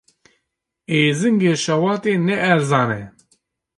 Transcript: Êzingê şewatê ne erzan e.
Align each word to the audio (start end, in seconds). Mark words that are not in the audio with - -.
Êzingê 1.01 1.53
şewatê 1.63 2.13
ne 2.27 2.35
erzan 2.51 2.89
e. 2.99 3.03